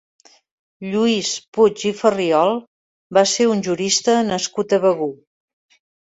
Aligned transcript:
Lluís 0.91 1.27
Puig 1.57 1.83
i 1.89 1.91
Ferriol 1.99 2.53
va 3.17 3.23
ser 3.33 3.47
un 3.57 3.61
jurista 3.67 4.15
nascut 4.31 4.73
a 4.79 4.79
Begur. 4.87 5.11